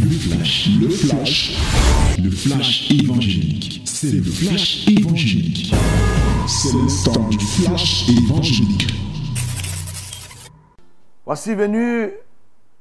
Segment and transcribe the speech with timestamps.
[0.00, 1.56] Le flash, le flash,
[2.22, 3.82] le flash évangélique.
[3.84, 5.74] C'est le flash évangélique.
[6.46, 8.86] C'est le temps du flash évangélique.
[11.24, 12.10] Voici venu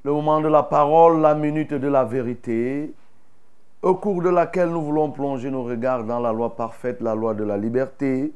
[0.03, 2.93] le moment de la parole, la minute de la vérité,
[3.81, 7.33] au cours de laquelle nous voulons plonger nos regards dans la loi parfaite, la loi
[7.33, 8.33] de la liberté,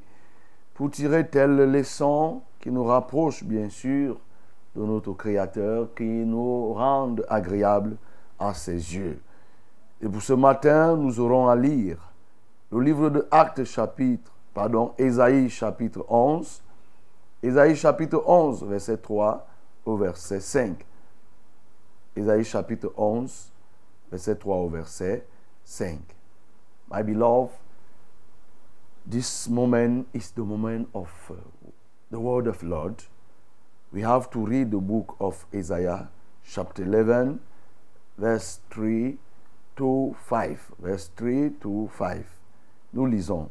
[0.74, 4.18] pour tirer telle leçon qui nous rapproche bien sûr
[4.76, 7.98] de notre Créateur, qui nous rende agréables
[8.40, 9.22] à ses yeux.
[10.02, 11.98] Et pour ce matin, nous aurons à lire
[12.72, 16.62] le livre de Actes chapitre, pardon, Ésaïe chapitre 11,
[17.42, 19.48] Ésaïe chapitre 11, verset 3
[19.86, 20.86] au verset 5.
[22.16, 23.52] Ésaïe chapitre 11,
[24.12, 25.26] verset 3 au verset
[25.64, 26.00] 5.
[26.92, 27.52] My beloved,
[29.10, 31.36] this moment is the moment of uh,
[32.12, 33.04] the word of Lord.
[33.92, 36.10] We have to read the book of Isaiah,
[36.44, 37.40] chapter 11,
[38.20, 39.18] verse 3
[39.76, 40.58] to 5.
[40.80, 42.26] Verse 3 to 5.
[42.94, 43.50] Nous lisons.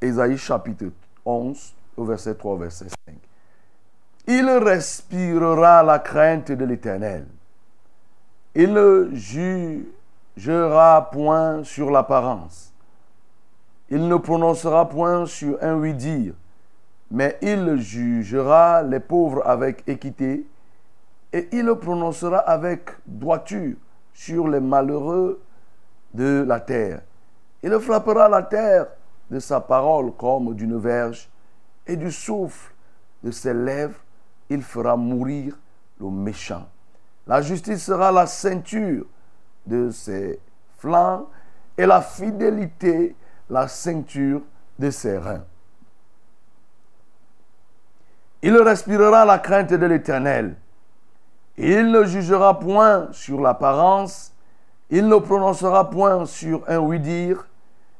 [0.00, 0.92] Ésaïe chapitre
[1.24, 3.16] 11, au verset 3, verset 5.
[4.28, 7.26] Il respirera la crainte de l'Éternel.
[8.54, 9.10] Il ne
[10.36, 12.72] jugera point sur l'apparence.
[13.90, 16.34] Il ne prononcera point sur un oui-dire,
[17.10, 20.44] mais il jugera les pauvres avec équité
[21.32, 23.76] et il prononcera avec droiture
[24.12, 25.40] sur les malheureux
[26.14, 27.02] de la terre.
[27.62, 28.86] Il frappera la terre
[29.30, 31.28] de sa parole comme d'une verge
[31.86, 32.72] et du souffle
[33.22, 33.98] de ses lèvres,
[34.48, 35.58] il fera mourir
[36.00, 36.66] le méchant.
[37.26, 39.04] La justice sera la ceinture
[39.66, 40.38] de ses
[40.78, 41.28] flancs
[41.76, 43.14] et la fidélité
[43.50, 44.42] la ceinture
[44.78, 45.44] de ses reins.
[48.42, 50.56] Il respirera la crainte de l'Éternel.
[51.60, 54.32] Il ne jugera point sur l'apparence,
[54.90, 57.48] il ne prononcera point sur un oui-dire,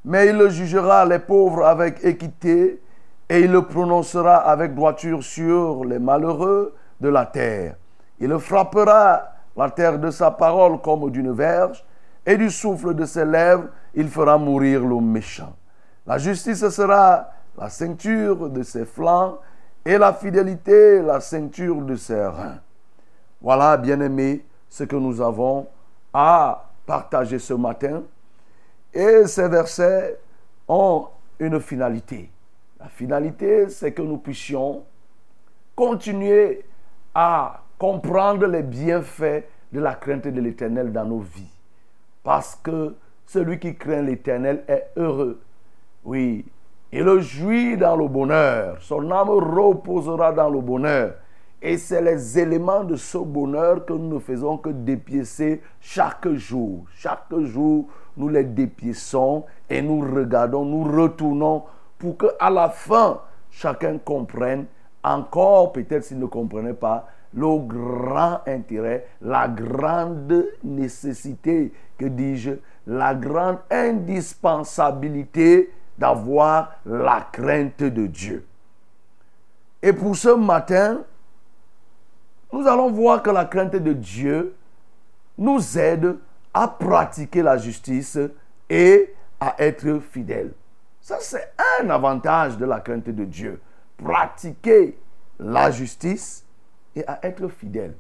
[0.04, 2.80] mais il jugera les pauvres avec équité,
[3.28, 7.74] et il le prononcera avec droiture sur les malheureux de la terre.
[8.20, 11.84] Il frappera la terre de sa parole comme d'une verge,
[12.24, 15.56] et du souffle de ses lèvres, il fera mourir le méchant.
[16.06, 19.38] La justice sera la ceinture de ses flancs,
[19.84, 22.60] et la fidélité la ceinture de ses reins.
[23.40, 25.66] Voilà, bien-aimés, ce que nous avons
[26.12, 28.02] à partager ce matin.
[28.92, 30.18] Et ces versets
[30.66, 32.30] ont une finalité.
[32.80, 34.84] La finalité, c'est que nous puissions
[35.74, 36.64] continuer
[37.14, 41.52] à comprendre les bienfaits de la crainte de l'Éternel dans nos vies.
[42.22, 42.94] Parce que
[43.26, 45.40] celui qui craint l'Éternel est heureux.
[46.04, 46.44] Oui,
[46.90, 48.78] il jouit dans le bonheur.
[48.80, 51.14] Son âme reposera dans le bonheur.
[51.60, 56.84] Et c'est les éléments de ce bonheur que nous ne faisons que dépiécer chaque jour.
[56.94, 61.64] Chaque jour, nous les dépiéçons et nous regardons, nous retournons
[61.98, 63.20] pour que à la fin,
[63.50, 64.66] chacun comprenne
[65.02, 72.52] encore, peut-être s'il ne comprenait pas, le grand intérêt, la grande nécessité, que dis-je,
[72.86, 78.46] la grande indispensabilité d'avoir la crainte de Dieu.
[79.82, 81.02] Et pour ce matin,
[82.52, 84.54] nous allons voir que la crainte de Dieu
[85.36, 86.16] nous aide
[86.54, 88.18] à pratiquer la justice
[88.68, 90.52] et à être fidèle.
[91.00, 93.60] Ça, c'est un avantage de la crainte de Dieu.
[93.96, 94.98] Pratiquer
[95.38, 96.44] la justice
[96.96, 97.94] et à être fidèle.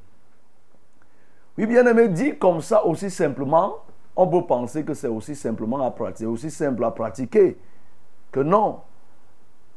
[1.56, 3.78] Oui, bien aimé, dit comme ça aussi simplement,
[4.16, 7.56] on peut penser que c'est aussi simplement à pratiquer, aussi simple à pratiquer
[8.32, 8.80] que non.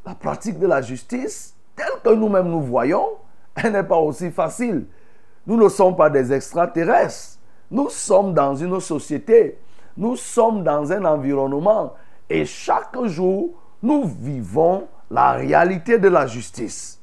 [0.06, 3.08] La pratique de la justice, telle que nous-mêmes nous voyons,
[3.64, 4.86] elle n'est pas aussi facile.
[5.46, 7.40] Nous ne sommes pas des extraterrestres.
[7.70, 9.58] Nous sommes dans une société.
[9.98, 11.94] Nous sommes dans un environnement.
[12.30, 13.50] Et chaque jour,
[13.82, 17.00] nous vivons la réalité de la justice.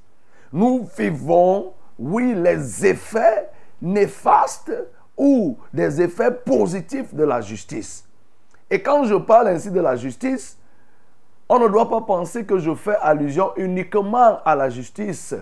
[0.52, 3.50] Nous vivons, oui, les effets
[3.82, 4.72] néfastes
[5.16, 8.04] ou des effets positifs de la justice.
[8.70, 10.58] Et quand je parle ainsi de la justice,
[11.48, 15.34] on ne doit pas penser que je fais allusion uniquement à la justice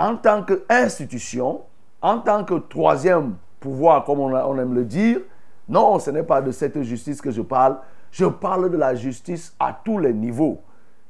[0.00, 1.60] en tant qu'institution,
[2.00, 5.20] en tant que troisième pouvoir, comme on, aime le dire.
[5.68, 7.76] Non, ce n'est pas de cette justice que je parle.
[8.10, 10.62] Je parle de la justice à tous les niveaux.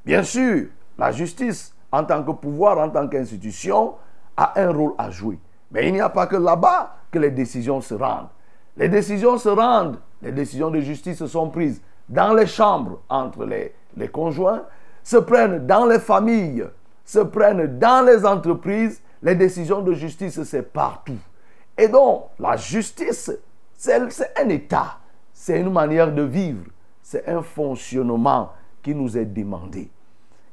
[0.05, 0.67] Bien sûr,
[0.99, 3.95] la justice en tant que pouvoir, en tant qu'institution,
[4.37, 5.39] a un rôle à jouer.
[5.71, 8.29] Mais il n'y a pas que là-bas que les décisions se rendent.
[8.77, 13.73] Les décisions se rendent, les décisions de justice sont prises dans les chambres entre les,
[13.97, 14.65] les conjoints,
[15.05, 16.67] se prennent dans les familles,
[17.11, 19.03] se prennent dans les entreprises.
[19.21, 21.19] Les décisions de justice, c'est partout.
[21.77, 23.33] Et donc, la justice,
[23.77, 24.01] c'est
[24.39, 24.99] un état,
[25.33, 26.67] c'est une manière de vivre,
[27.03, 29.91] c'est un fonctionnement qui nous est demandé.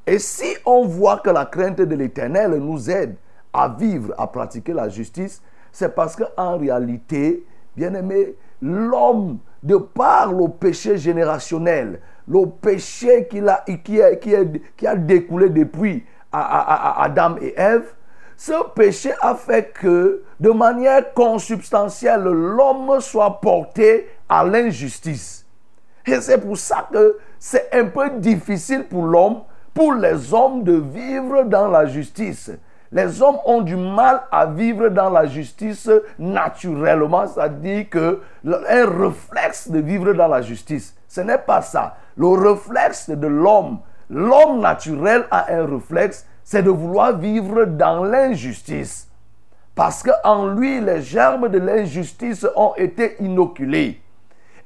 [0.06, 3.16] Et si on voit que la crainte de l'Éternel nous aide
[3.54, 7.46] à vivre, à pratiquer la justice, c'est parce qu'en réalité,
[7.76, 14.88] bien aimé, l'homme, de par le péché générationnel, le péché qui a, qui a, qui
[14.88, 17.86] a découlé depuis Adam et Ève,
[18.36, 25.46] ce péché a fait que, de manière consubstantielle, l'homme soit porté à l'injustice.
[26.06, 29.42] Et c'est pour ça que c'est un peu difficile pour l'homme,
[29.74, 32.52] pour les hommes de vivre dans la justice.
[32.92, 39.70] Les hommes ont du mal à vivre dans la justice naturellement, c'est-à-dire que un réflexe
[39.70, 40.96] de vivre dans la justice.
[41.08, 41.98] Ce n'est pas ça.
[42.16, 43.80] Le réflexe de l'homme,
[44.10, 49.10] l'homme naturel a un réflexe, c'est de vouloir vivre dans l'injustice.
[49.76, 54.02] Parce qu'en lui, les germes de l'injustice ont été inoculés.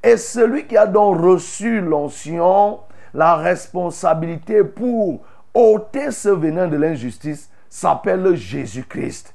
[0.03, 2.79] Et celui qui a donc reçu l'onction,
[3.13, 5.21] la responsabilité pour
[5.53, 9.33] ôter ce venin de l'injustice, s'appelle Jésus-Christ.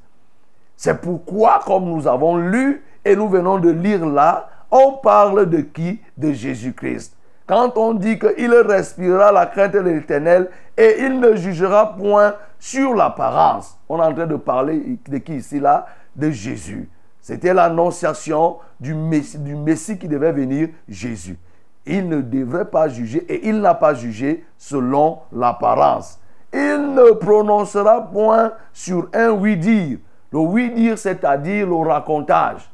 [0.76, 5.60] C'est pourquoi, comme nous avons lu et nous venons de lire là, on parle de
[5.60, 6.00] qui?
[6.16, 7.15] De Jésus-Christ.
[7.46, 12.94] Quand on dit qu'il respirera la crainte de l'éternel et il ne jugera point sur
[12.94, 15.86] l'apparence, on est en train de parler de qui ici là?
[16.16, 16.88] De Jésus.
[17.20, 21.38] C'était l'annonciation du messie, qui devait venir, Jésus.
[21.84, 26.18] Il ne devrait pas juger et il n'a pas jugé selon l'apparence
[26.56, 29.98] il ne prononcera point sur un oui-dire.
[30.32, 32.68] Le oui-dire, c'est-à-dire le racontage.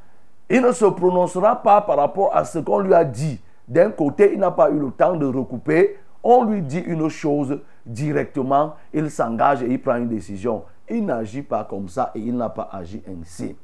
[0.48, 3.40] Il ne se prononcera pas par rapport à ce qu'on lui a dit.
[3.68, 5.98] D'un côté, il n'a pas eu le temps de recouper.
[6.22, 10.64] On lui dit une chose directement, il s'engage et il prend une décision.
[10.88, 13.56] Il n'agit pas comme ça et il n'a pas agi ainsi.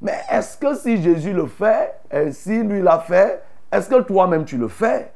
[0.00, 3.42] Mais est-ce que si Jésus le fait, ainsi lui l'a fait,
[3.72, 5.12] est-ce que toi-même tu le fais?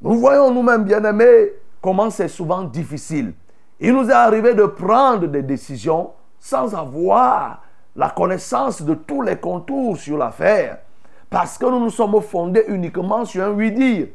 [0.00, 3.32] Nous voyons nous-mêmes, bien-aimés, comment c'est souvent difficile.
[3.80, 7.62] Il nous est arrivé de prendre des décisions sans avoir
[7.96, 10.78] la connaissance de tous les contours sur l'affaire.
[11.32, 14.08] Parce que nous nous sommes fondés uniquement sur un oui-dire.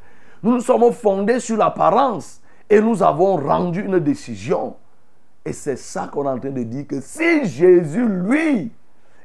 [0.44, 2.40] Nous nous sommes fondés sur l'apparence.
[2.70, 4.76] Et nous avons rendu une décision.
[5.44, 8.72] Et c'est ça qu'on est en train de dire que si Jésus, lui,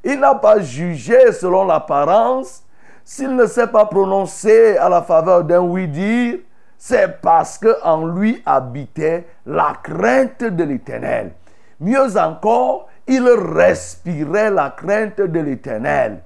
[0.02, 2.64] il n'a pas jugé selon l'apparence,
[3.04, 6.38] s'il ne s'est pas prononcé à la faveur d'un oui-dire,
[6.78, 11.32] c'est parce qu'en lui habitait la crainte de l'éternel.
[11.78, 16.22] Mieux encore, il respirait la crainte de l'éternel.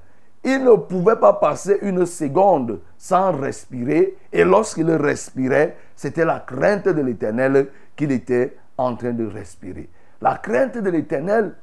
[0.47, 4.17] Il ne pouvait pas passer une seconde sans respirer.
[4.33, 9.91] Et lorsqu'il respirait, c'était la crainte de l'éternel qu'il était en train de respirer.
[10.23, 11.55] La crainte de l'éternel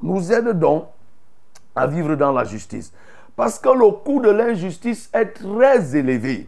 [0.00, 0.84] nous aide donc
[1.74, 2.92] à vivre dans la justice.
[3.34, 6.46] Parce que le coût de l'injustice est très élevé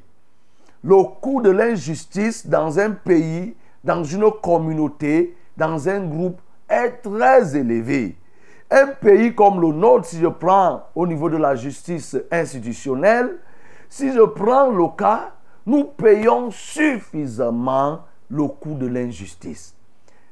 [0.84, 3.54] le coût de l'injustice dans un pays,
[3.84, 8.16] dans une communauté, dans un groupe est très élevé.
[8.74, 13.36] Un pays comme le nôtre, si je prends au niveau de la justice institutionnelle,
[13.90, 15.32] si je prends le cas,
[15.66, 19.76] nous payons suffisamment le coût de l'injustice.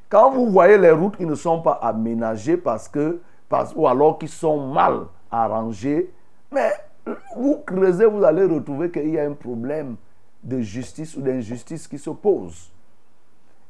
[0.09, 3.21] Quand vous voyez les routes qui ne sont pas aménagées parce que,
[3.77, 6.11] ou alors qui sont mal arrangées,
[6.51, 6.73] mais
[7.37, 9.97] vous creusez, vous allez retrouver qu'il y a un problème
[10.43, 12.71] de justice ou d'injustice qui s'opposent.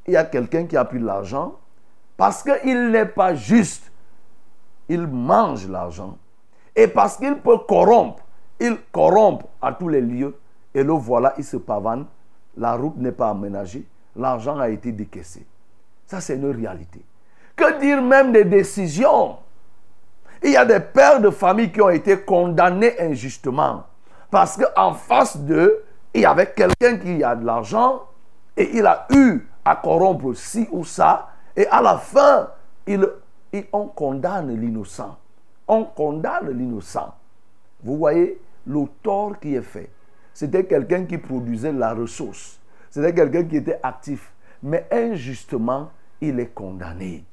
[0.07, 1.57] Il y a quelqu'un qui a pris l'argent
[2.17, 3.90] parce qu'il n'est pas juste.
[4.91, 6.19] Il mange l'argent.
[6.75, 8.25] Et parce qu'il peut corrompre,
[8.59, 10.37] il corrompt à tous les lieux.
[10.75, 12.07] Et le voilà, il se pavane.
[12.57, 13.87] La route n'est pas aménagée.
[14.17, 15.47] L'argent a été décaissé.
[16.07, 17.01] Ça, c'est une réalité.
[17.55, 19.37] Que dire même des décisions?
[20.43, 23.85] Il y a des pères de famille qui ont été condamnés injustement.
[24.29, 28.07] Parce qu'en face d'eux, il y avait quelqu'un qui a de l'argent
[28.57, 31.29] et il a eu à corrompre ci ou ça.
[31.55, 32.49] Et à la fin,
[32.89, 33.09] il,
[33.73, 35.19] on condamne l'innocent.
[35.67, 37.15] On condamne l'innocent.
[37.83, 39.91] Vous voyez le tort qui est fait.
[40.35, 42.61] C'était quelqu'un qui produisait la ressource.
[42.91, 44.33] C'était quelqu'un qui était actif.
[44.63, 45.91] Mais injustement,
[46.21, 47.25] il est condamné.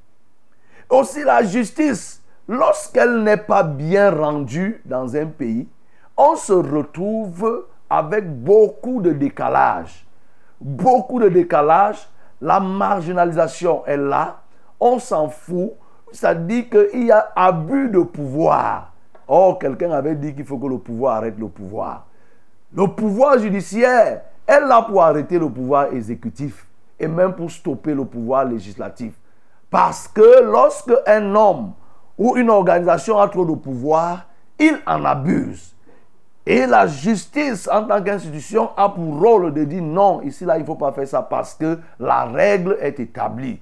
[0.90, 5.68] Aussi la justice, lorsqu'elle n'est pas bien rendue dans un pays,
[6.16, 10.06] on se retrouve avec beaucoup de décalage.
[10.60, 12.08] Beaucoup de décalage.
[12.42, 14.42] La marginalisation est là.
[14.80, 15.74] On s'en fout.
[16.12, 18.94] Ça dit qu'il y a abus de pouvoir.
[19.28, 22.06] Or, quelqu'un avait dit qu'il faut que le pouvoir arrête le pouvoir.
[22.74, 26.66] Le pouvoir judiciaire est là pour arrêter le pouvoir exécutif
[27.00, 29.14] et même pour stopper le pouvoir législatif.
[29.70, 31.74] Parce que lorsque un homme
[32.18, 34.26] ou une organisation a trop de pouvoir,
[34.58, 35.76] il en abuse.
[36.46, 40.62] Et la justice, en tant qu'institution, a pour rôle de dire non, ici, là, il
[40.62, 43.60] ne faut pas faire ça parce que la règle est établie.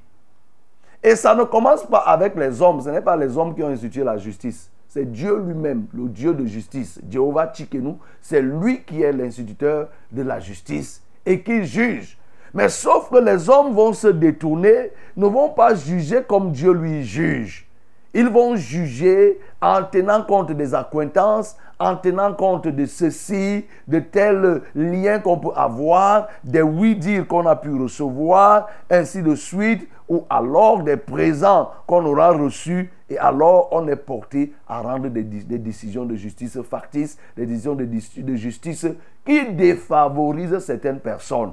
[1.06, 2.82] Et ça ne commence pas avec les hommes.
[2.82, 4.72] Ce n'est pas les hommes qui ont institué la justice.
[4.88, 7.00] C'est Dieu lui-même, le Dieu de justice.
[7.08, 12.18] Jéhovah Tchikenu, c'est lui qui est l'instituteur de la justice et qui juge.
[12.56, 17.04] Mais sauf que les hommes vont se détourner, ne vont pas juger comme Dieu lui
[17.04, 17.68] juge.
[18.16, 24.62] Ils vont juger en tenant compte des acquaintances, en tenant compte de ceci, de tels
[24.76, 30.84] liens qu'on peut avoir, des oui-dire qu'on a pu recevoir, ainsi de suite, ou alors
[30.84, 36.16] des présents qu'on aura reçus, et alors on est porté à rendre des, décisions de
[36.16, 38.88] justice factices, des décisions de, de justice
[39.26, 41.52] qui défavorisent certaines personnes.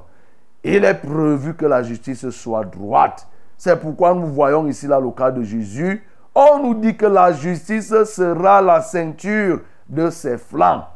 [0.63, 3.27] Il est prévu que la justice soit droite.
[3.57, 6.03] C'est pourquoi nous voyons ici là le cas de Jésus.
[6.33, 10.87] On nous dit que la justice sera la ceinture de ses flancs.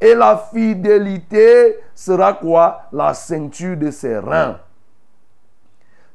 [0.00, 2.82] Et la fidélité sera quoi?
[2.92, 4.60] La ceinture de ses reins.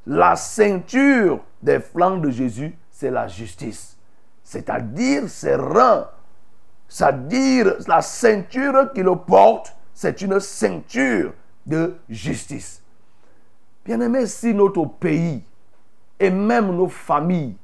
[0.05, 3.97] La ceinture des flancs de Jésus, c'est la justice.
[4.43, 6.07] C'est-à-dire ses reins.
[6.87, 11.33] C'est-à-dire la ceinture qu'il porte, c'est une ceinture
[11.65, 12.81] de justice.
[13.85, 15.43] Bien-aimé, si notre pays
[16.19, 17.57] et même nos familles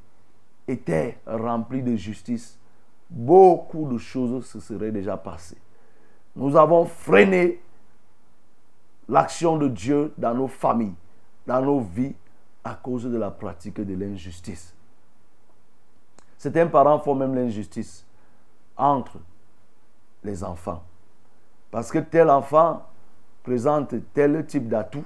[0.68, 2.59] étaient remplies de justice,
[3.10, 5.58] beaucoup de choses se seraient déjà passées.
[6.36, 7.62] Nous avons freiné
[9.08, 10.96] l'action de Dieu dans nos familles,
[11.48, 12.16] dans nos vies,
[12.64, 14.76] à cause de la pratique de l'injustice.
[16.38, 18.06] Certains parents font même l'injustice
[18.78, 19.18] entre
[20.24, 20.84] les enfants.
[21.72, 22.86] Parce que tel enfant
[23.44, 25.06] présente tel type d'atout,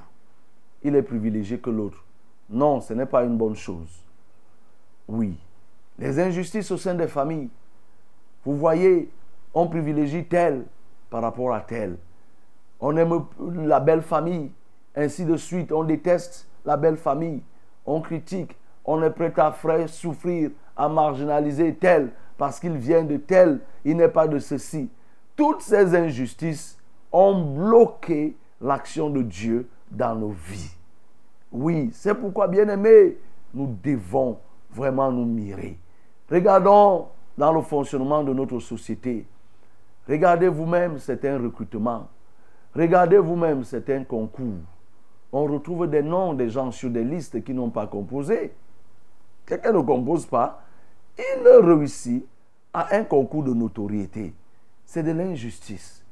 [0.83, 2.03] il est privilégié que l'autre.
[2.50, 4.03] Non, ce n'est pas une bonne chose.
[5.07, 5.38] Oui,
[5.98, 7.50] les injustices au sein des familles.
[8.45, 9.09] Vous voyez,
[9.53, 10.65] on privilégie tel
[11.09, 11.97] par rapport à tel.
[12.79, 13.25] On aime
[13.65, 14.51] la belle famille,
[14.95, 15.71] ainsi de suite.
[15.71, 17.41] On déteste la belle famille.
[17.85, 18.57] On critique.
[18.85, 23.59] On est prêt à faire souffrir, à marginaliser tel parce qu'il vient de tel.
[23.85, 24.89] Il n'est pas de ceci.
[25.35, 26.77] Toutes ces injustices
[27.12, 30.75] ont bloqué l'action de Dieu dans nos vies.
[31.51, 33.17] Oui, c'est pourquoi, bien aimés,
[33.53, 34.39] nous devons
[34.71, 35.77] vraiment nous mirer.
[36.29, 37.07] Regardons
[37.38, 39.25] dans le fonctionnement de notre société.
[40.08, 42.08] Regardez vous-même certains recrutements.
[42.75, 44.60] Regardez vous-même certains concours.
[45.32, 48.54] On retrouve des noms des gens sur des listes qui n'ont pas composé.
[49.46, 50.62] Quelqu'un ne compose pas.
[51.18, 52.25] Il réussit
[52.74, 54.34] à un concours de notoriété.
[54.86, 56.04] C'est de l'injustice.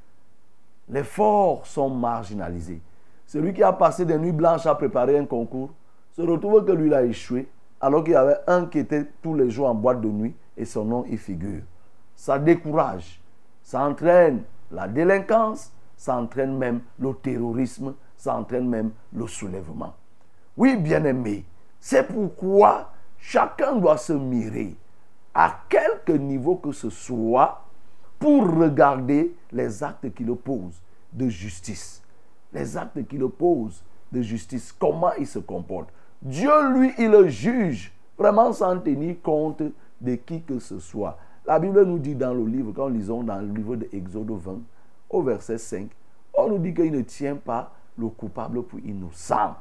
[0.90, 2.82] Les forts sont marginalisés.
[3.26, 5.70] Celui qui a passé des nuits blanches à préparer un concours
[6.16, 7.48] se retrouve que lui a échoué,
[7.80, 10.66] alors qu'il y avait un qui était tous les jours en boîte de nuit et
[10.66, 11.64] son nom y figure.
[12.16, 13.22] Ça décourage,
[13.64, 19.94] ça entraîne la délinquance, ça entraîne même le terrorisme, ça entraîne même le soulèvement.
[20.56, 21.46] Oui, bien-aimé,
[21.80, 24.76] c'est pourquoi chacun doit se mirer
[25.34, 27.64] à quelque niveau que ce soit
[28.20, 32.02] pour regarder les actes qu'il oppose de justice
[32.54, 35.90] les actes qu'il oppose de justice, comment il se comporte.
[36.22, 39.64] Dieu, lui, il le juge vraiment sans tenir compte
[40.02, 41.18] de qui que ce soit.
[41.46, 44.32] La Bible nous dit dans le livre, quand nous lisons dans le livre de Exode
[44.32, 44.60] 20,
[45.10, 45.90] au verset 5,
[46.34, 49.56] on nous dit qu'il ne tient pas le coupable pour innocent.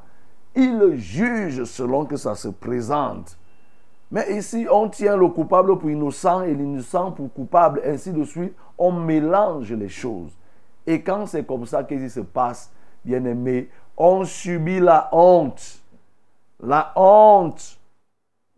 [0.55, 3.39] Il le juge selon que ça se présente.
[4.11, 8.55] Mais ici, on tient le coupable pour innocent et l'innocent pour coupable, ainsi de suite.
[8.77, 10.37] On mélange les choses.
[10.87, 12.73] Et quand c'est comme ça qu'il se passe,
[13.05, 15.81] bien-aimés, on subit la honte.
[16.61, 17.80] La honte.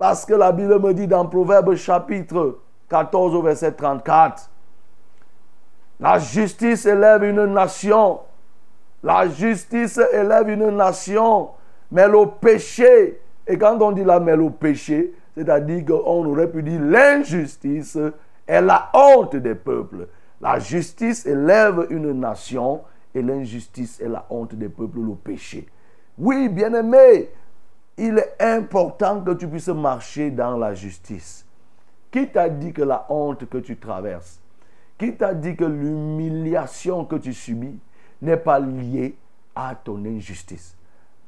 [0.02, 4.50] Parce que la Bible me dit dans Proverbe chapitre 14 au verset 34,
[6.00, 8.18] la justice élève une nation.
[9.04, 11.50] La justice élève une nation.
[11.92, 16.64] Mais le péché, et quand on dit là, mais le péché, c'est-à-dire qu'on aurait pu
[16.64, 17.96] dire l'injustice
[18.48, 20.08] est la honte des peuples.
[20.40, 22.80] La justice élève une nation,
[23.14, 25.68] et l'injustice et la honte des peuples, le péché.
[26.18, 27.30] Oui, bien-aimé,
[27.96, 31.46] il est important que tu puisses marcher dans la justice.
[32.10, 34.40] Qui t'a dit que la honte que tu traverses,
[34.98, 37.78] qui t'a dit que l'humiliation que tu subis
[38.20, 39.16] n'est pas liée
[39.54, 40.76] à ton injustice,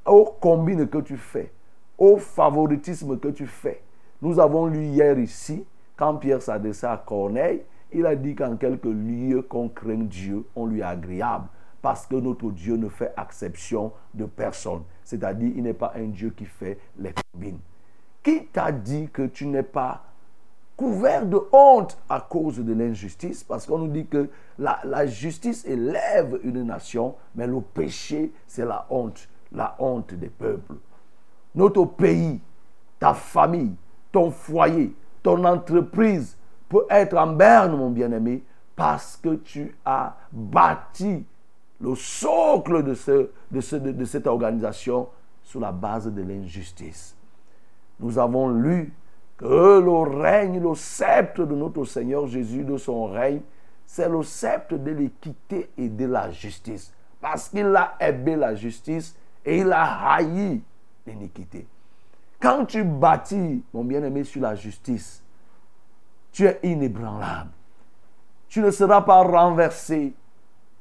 [0.04, 1.52] au combine que tu fais,
[1.96, 3.82] au favoritisme que tu fais.
[4.20, 5.64] Nous avons lu hier ici,
[5.96, 10.66] quand Pierre s'adressait à Corneille, il a dit qu'en quelques lieux qu'on craint Dieu, on
[10.66, 11.46] lui est agréable
[11.84, 14.84] parce que notre Dieu ne fait exception de personne.
[15.02, 17.58] C'est-à-dire, il n'est pas un Dieu qui fait les combines.
[18.22, 20.02] Qui t'a dit que tu n'es pas
[20.78, 25.66] couverts de honte à cause de l'injustice, parce qu'on nous dit que la, la justice
[25.66, 30.76] élève une nation, mais le péché, c'est la honte, la honte des peuples.
[31.54, 32.40] Notre pays,
[32.98, 33.76] ta famille,
[34.10, 38.42] ton foyer, ton entreprise peut être en berne, mon bien-aimé,
[38.74, 41.26] parce que tu as bâti
[41.84, 45.08] le socle de, ce, de, ce, de, de cette organisation
[45.42, 47.14] sur la base de l'injustice.
[48.00, 48.94] Nous avons lu
[49.36, 53.42] que le règne, le sceptre de notre Seigneur Jésus, de son règne,
[53.84, 56.92] c'est le sceptre de l'équité et de la justice.
[57.20, 59.14] Parce qu'il a aimé la justice
[59.44, 60.62] et il a haï
[61.06, 61.66] l'iniquité.
[62.40, 65.22] Quand tu bâtis, mon bien-aimé, sur la justice,
[66.32, 67.50] tu es inébranlable.
[68.48, 70.14] Tu ne seras pas renversé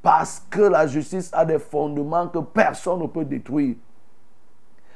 [0.04, 3.78] parce que la justice a des fondements que personne ne peut détruire.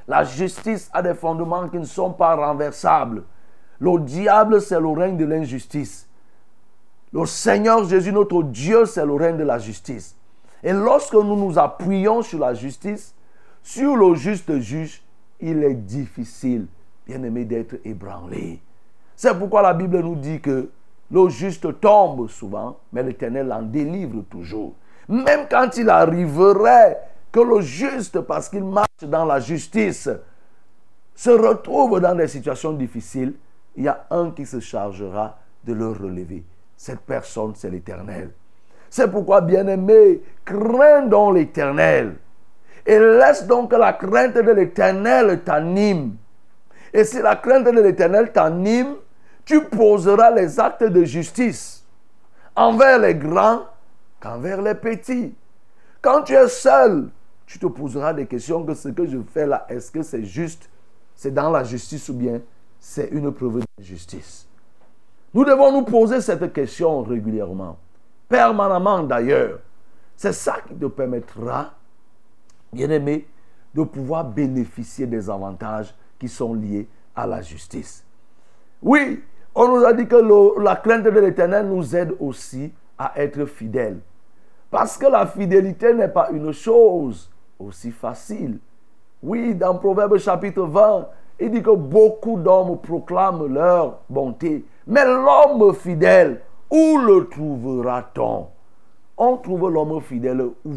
[0.06, 3.24] La justice a des fondements qui ne sont pas renversables.
[3.80, 6.10] Le diable, c'est le règne de l'injustice.
[7.14, 10.14] Le Seigneur Jésus, notre Dieu, c'est le règne de la justice.
[10.62, 13.16] Et lorsque nous nous appuyons sur la justice,
[13.64, 15.02] sur le juste juge,
[15.40, 16.68] il est difficile,
[17.06, 18.60] bien aimé, d'être ébranlé.
[19.16, 20.70] C'est pourquoi la Bible nous dit que
[21.10, 24.74] le juste tombe souvent, mais l'Éternel en délivre toujours.
[25.08, 27.00] Même quand il arriverait
[27.32, 30.10] que le juste, parce qu'il marche dans la justice,
[31.16, 33.34] se retrouve dans des situations difficiles,
[33.76, 36.44] il y a un qui se chargera de le relever.
[36.76, 38.32] Cette personne, c'est l'Éternel.
[38.90, 42.16] C'est pourquoi, bien-aimé, crains donc l'Éternel.
[42.86, 46.16] Et laisse donc que la crainte de l'Éternel t'anime.
[46.94, 48.96] Et si la crainte de l'Éternel t'anime,
[49.44, 51.86] tu poseras les actes de justice
[52.56, 53.64] envers les grands
[54.20, 55.36] qu'envers les petits.
[56.02, 57.10] Quand tu es seul,
[57.46, 60.70] tu te poseras des questions que ce que je fais là, est-ce que c'est juste
[61.16, 62.42] C'est dans la justice ou bien
[62.80, 64.48] c'est une preuve de justice?
[65.34, 67.78] Nous devons nous poser cette question régulièrement,
[68.30, 69.60] permanemment d'ailleurs.
[70.16, 71.74] C'est ça qui te permettra,
[72.74, 73.28] bien aimé,
[73.74, 78.04] de pouvoir bénéficier des avantages qui sont liés à la justice.
[78.82, 83.46] Oui, on nous a dit que la crainte de l'éternel nous aide aussi à être
[83.46, 84.00] fidèles.
[84.70, 88.60] Parce que la fidélité n'est pas une chose aussi facile.
[89.24, 91.08] Oui, dans Proverbe chapitre 20,
[91.40, 94.66] il dit que beaucoup d'hommes proclament leur bonté.
[94.86, 98.48] Mais l'homme fidèle, où le trouvera-t-on?
[99.18, 100.74] On trouve l'homme fidèle où?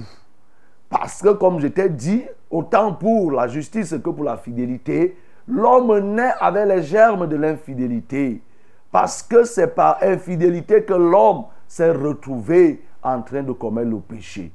[0.88, 6.14] Parce que comme je t'ai dit, autant pour la justice que pour la fidélité, l'homme
[6.14, 8.42] naît avec les germes de l'infidélité.
[8.90, 14.52] Parce que c'est par infidélité que l'homme s'est retrouvé en train de commettre le péché.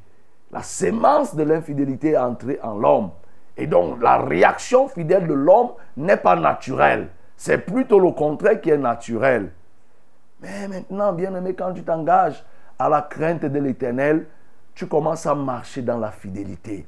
[0.51, 3.11] La sémence de l'infidélité est entrée en l'homme.
[3.55, 7.07] Et donc la réaction fidèle de l'homme n'est pas naturelle.
[7.37, 9.53] C'est plutôt le contraire qui est naturel.
[10.41, 12.43] Mais maintenant, bien aimé, quand tu t'engages
[12.77, 14.27] à la crainte de l'éternel,
[14.73, 16.85] tu commences à marcher dans la fidélité.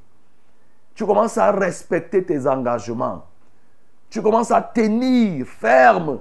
[0.94, 3.24] Tu commences à respecter tes engagements.
[4.10, 6.20] Tu commences à tenir ferme.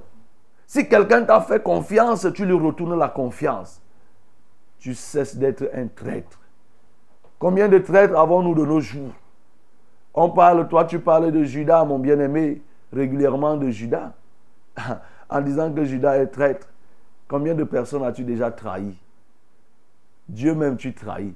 [0.65, 3.83] Si quelqu'un t'a fait confiance, tu lui retournes la confiance.
[4.79, 6.41] Tu cesses d'être un traître.
[7.39, 9.13] Combien de traîtres avons-nous de nos jours?
[10.15, 12.63] On parle, toi tu parles de Judas, mon bien-aimé,
[12.93, 14.15] régulièrement de Judas,
[15.29, 16.69] en disant que Judas est traître.
[17.29, 18.97] Combien de personnes as-tu déjà trahi?
[20.29, 21.35] Dieu même tu trahis.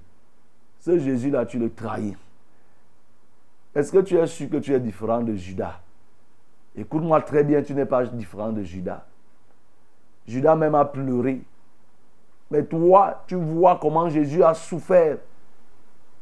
[0.80, 2.16] Ce Jésus-là, tu le trahis.
[3.74, 5.80] Est-ce que tu es sûr que tu es différent de Judas
[6.76, 9.04] Écoute-moi très bien, tu n'es pas différent de Judas.
[10.26, 11.42] Judas même a pleuré.
[12.50, 15.18] Mais toi, tu vois comment Jésus a souffert.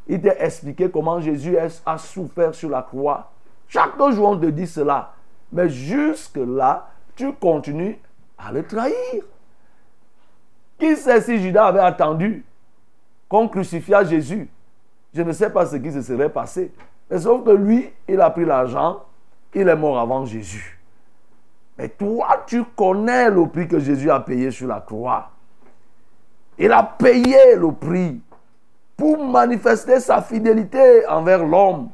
[0.06, 3.30] Il t'a expliqué comment Jésus a souffert sur la croix.
[3.68, 5.12] Chaque jour, on te dit cela.
[5.52, 7.98] Mais jusque-là, tu continues
[8.36, 9.24] à le trahir.
[10.78, 12.44] Qui sait si Judas avait attendu
[13.28, 14.48] qu'on crucifia Jésus?
[15.12, 16.72] Je ne sais pas ce qui se serait passé.
[17.10, 19.02] Mais sauf que lui, il a pris l'argent,
[19.54, 20.78] il est mort avant Jésus.
[21.76, 25.30] Mais toi, tu connais le prix que Jésus a payé sur la croix.
[26.58, 28.20] Il a payé le prix
[28.96, 31.90] pour manifester sa fidélité envers l'homme,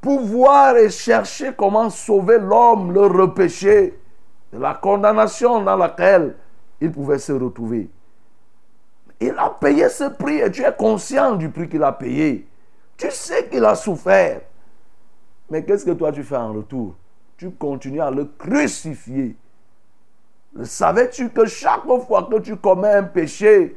[0.00, 3.98] pour voir et chercher comment sauver l'homme, le repêcher
[4.52, 6.36] de la condamnation dans laquelle
[6.80, 7.90] il pouvait se retrouver.
[9.20, 12.46] Il a payé ce prix et tu es conscient du prix qu'il a payé.
[12.96, 14.42] Tu sais qu'il a souffert.
[15.50, 16.94] Mais qu'est-ce que toi tu fais en retour?
[17.36, 19.36] Tu continues à le crucifier.
[20.62, 23.76] Savais-tu que chaque fois que tu commets un péché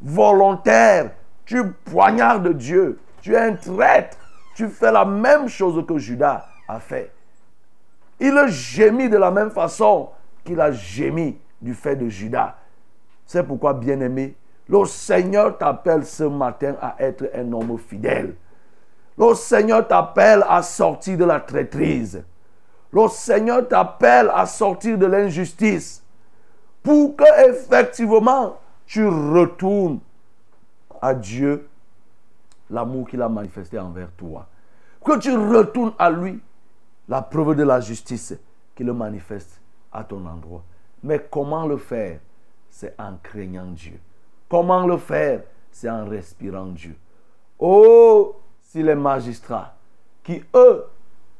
[0.00, 1.10] volontaire,
[1.44, 4.16] tu poignardes Dieu, tu es un traître,
[4.54, 7.12] tu fais la même chose que Judas a fait.
[8.20, 10.10] Il gémit de la même façon
[10.44, 12.56] qu'il a gémi du fait de Judas.
[13.26, 14.34] C'est pourquoi, bien-aimé,
[14.68, 18.34] le Seigneur t'appelle ce matin à être un homme fidèle.
[19.16, 22.22] Le Seigneur t'appelle à sortir de la traîtrise.
[22.92, 26.02] Le Seigneur t'appelle à sortir de l'injustice
[26.82, 28.56] pour que effectivement
[28.88, 30.00] tu retournes
[31.00, 31.68] à Dieu
[32.70, 34.46] l'amour qu'il a manifesté envers toi.
[35.04, 36.40] Que tu retournes à lui
[37.06, 38.34] la preuve de la justice
[38.74, 39.60] qu'il manifeste
[39.92, 40.62] à ton endroit.
[41.02, 42.18] Mais comment le faire?
[42.70, 44.00] C'est en craignant Dieu.
[44.48, 45.42] Comment le faire?
[45.70, 46.96] C'est en respirant Dieu.
[47.58, 49.74] Oh, si les magistrats,
[50.22, 50.84] qui eux,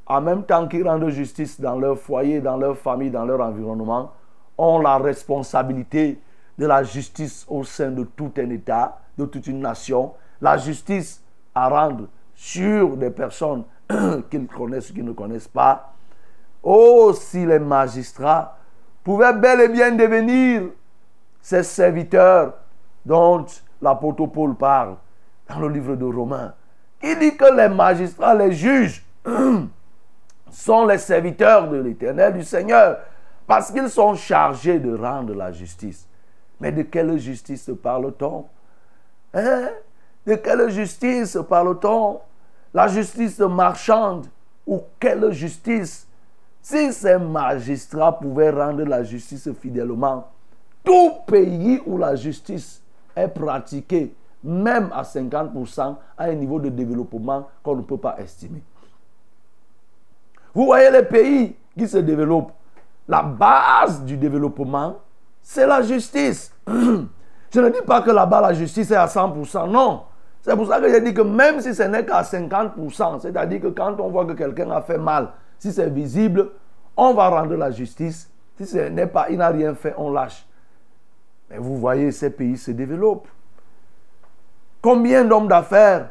[0.07, 4.13] en même temps qu'ils rendent justice dans leur foyer, dans leur famille, dans leur environnement,
[4.59, 6.19] ont la responsabilité
[6.59, 11.23] de la justice au sein de tout un État, de toute une nation, la justice
[11.55, 13.65] à rendre sur des personnes
[14.31, 15.95] qu'ils connaissent ou qu'ils ne connaissent pas.
[16.63, 18.57] Oh, si les magistrats
[19.05, 20.63] pouvaient bel et bien devenir
[21.41, 22.55] ces serviteurs
[23.07, 23.47] dont
[23.81, 24.97] l'apôtre Paul parle
[25.49, 26.55] dans le livre de Romains.
[27.03, 29.05] Il dit que les magistrats, les juges,
[30.51, 32.99] sont les serviteurs de l'éternel, du Seigneur,
[33.47, 36.07] parce qu'ils sont chargés de rendre la justice.
[36.61, 38.47] Mais de quelle justice parle-t-on?
[39.35, 39.69] Hein?
[40.27, 42.21] De quelle justice parle-t-on?
[42.75, 44.27] La justice marchande
[44.67, 46.07] ou quelle justice?
[46.61, 50.29] Si ces magistrats pouvaient rendre la justice fidèlement,
[50.85, 52.83] tout pays où la justice
[53.17, 58.63] est pratiquée, même à 50%, à un niveau de développement qu'on ne peut pas estimer.
[60.55, 62.53] Vous voyez les pays qui se développent,
[63.07, 64.97] la base du développement,
[65.43, 66.53] c'est la justice.
[66.69, 70.03] Je ne dis pas que là-bas la justice est à 100%, non.
[70.43, 73.67] C'est pour ça que j'ai dit que même si ce n'est qu'à 50%, c'est-à-dire que
[73.69, 76.51] quand on voit que quelqu'un a fait mal, si c'est visible,
[76.97, 78.31] on va rendre la justice.
[78.57, 80.47] Si ce n'est pas, il n'a rien fait, on lâche.
[81.51, 83.29] Mais vous voyez, ces pays se développent.
[84.83, 86.11] Combien d'hommes d'affaires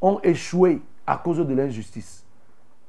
[0.00, 2.24] ont échoué à cause de l'injustice?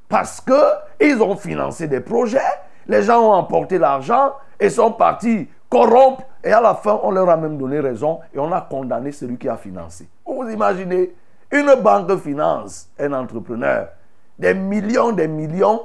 [0.08, 2.40] Parce qu'ils ont financé des projets,
[2.88, 7.30] les gens ont emporté l'argent et sont partis corrompre et à la fin, on leur
[7.30, 10.08] a même donné raison et on a condamné celui qui a financé.
[10.26, 11.14] Vous imaginez,
[11.52, 13.90] une banque finance un entrepreneur
[14.38, 15.82] des millions, des millions,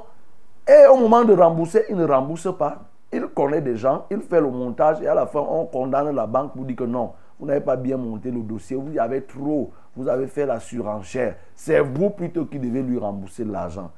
[0.67, 2.79] et au moment de rembourser, il ne rembourse pas.
[3.13, 6.27] Il connaît des gens, il fait le montage et à la fin, on condamne la
[6.27, 9.23] banque pour dire que non, vous n'avez pas bien monté le dossier, vous y avez
[9.23, 11.35] trop, vous avez fait la surenchère.
[11.55, 13.91] C'est vous plutôt qui devez lui rembourser l'argent.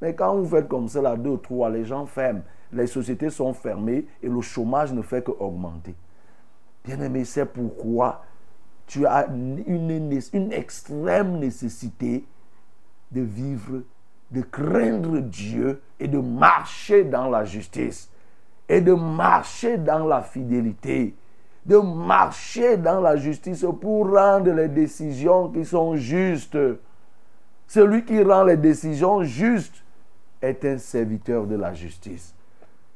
[0.00, 3.52] Mais quand vous faites comme ça, là, deux, trois, les gens ferment, les sociétés sont
[3.52, 5.94] fermées et le chômage ne fait qu'augmenter.
[6.84, 8.24] Bien-aimé, c'est pourquoi
[8.86, 9.64] tu as une,
[10.32, 12.24] une extrême nécessité
[13.10, 13.82] de vivre,
[14.30, 18.10] de craindre Dieu et de marcher dans la justice
[18.68, 21.14] et de marcher dans la fidélité,
[21.64, 26.58] de marcher dans la justice pour rendre les décisions qui sont justes.
[27.66, 29.82] Celui qui rend les décisions justes
[30.40, 32.35] est un serviteur de la justice.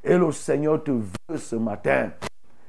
[0.02, 2.10] Et le Seigneur te veut ce matin.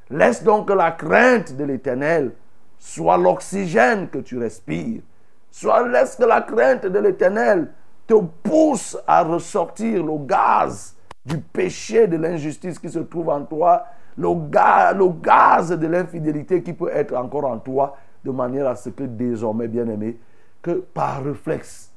[0.10, 2.34] Laisse donc la crainte de l'Éternel
[2.78, 5.02] soit l'oxygène que tu respires.
[5.50, 7.70] Soit laisse que la crainte de l'Éternel
[8.08, 13.86] te pousse à ressortir le gaz du péché, de l'injustice qui se trouve en toi,
[14.18, 18.76] le gaz, le gaz de l'infidélité qui peut être encore en toi, de manière à
[18.76, 20.18] ce que désormais, bien aimé,
[20.62, 21.92] que par réflexe,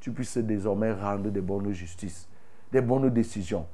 [0.00, 2.28] tu puisses désormais rendre des bonnes justices,
[2.72, 3.66] des bonnes décisions.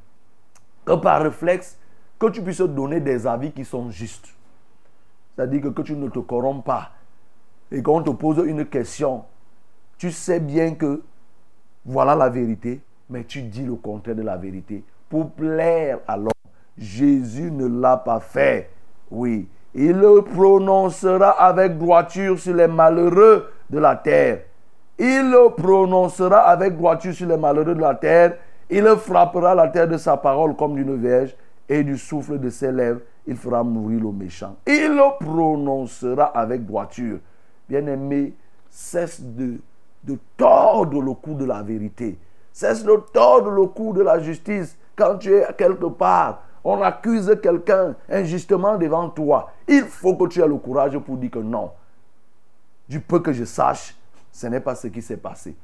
[0.88, 1.78] Que par réflexe,
[2.18, 4.34] que tu puisses donner des avis qui sont justes.
[5.36, 6.92] C'est-à-dire que, que tu ne te corromps pas.
[7.70, 9.24] Et quand on te pose une question,
[9.98, 11.02] tu sais bien que
[11.84, 16.30] voilà la vérité, mais tu dis le contraire de la vérité pour plaire à l'homme.
[16.78, 18.70] Jésus ne l'a pas fait.
[19.10, 19.46] Oui.
[19.74, 24.40] Il le prononcera avec droiture sur les malheureux de la terre.
[24.98, 28.38] Il le prononcera avec droiture sur les malheureux de la terre.
[28.70, 31.34] Il frappera la terre de sa parole comme d'une verge
[31.68, 34.56] et du souffle de ses lèvres, il fera mourir le méchant.
[34.66, 37.18] Il le prononcera avec droiture.
[37.68, 38.34] Bien-aimé,
[38.70, 39.58] cesse de,
[40.04, 42.18] de tordre le cou de la vérité.
[42.52, 44.76] Cesse de tordre le cou de la justice.
[44.96, 49.52] Quand tu es quelque part, on accuse quelqu'un injustement devant toi.
[49.66, 51.70] Il faut que tu aies le courage pour dire que non.
[52.88, 53.94] Du peu que je sache,
[54.32, 55.54] ce n'est pas ce qui s'est passé.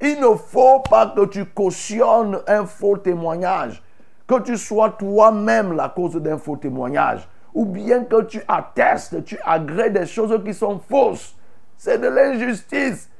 [0.00, 3.82] Il ne faut pas que tu cautionnes un faux témoignage,
[4.26, 9.38] que tu sois toi-même la cause d'un faux témoignage, ou bien que tu attestes, tu
[9.44, 11.34] agrées des choses qui sont fausses.
[11.76, 13.10] C'est de l'injustice.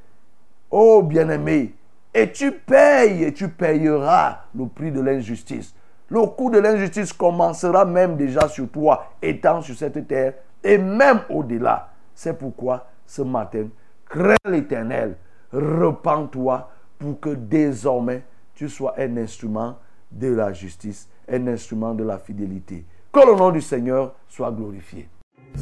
[0.71, 1.75] Oh bien-aimé,
[2.13, 5.75] et tu payes et tu payeras le prix de l'injustice.
[6.09, 11.21] Le coup de l'injustice commencera même déjà sur toi, étant sur cette terre, et même
[11.29, 11.89] au-delà.
[12.13, 13.67] C'est pourquoi ce matin,
[14.09, 15.15] crains l'Éternel,
[15.53, 19.77] repens-toi pour que désormais tu sois un instrument
[20.11, 22.85] de la justice, un instrument de la fidélité.
[23.11, 25.09] Que le nom du Seigneur soit glorifié.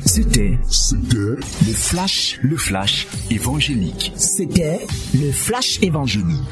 [0.06, 4.14] C'était C'était le flash, le flash évangélique.
[4.16, 6.48] C'était le flash évangélique.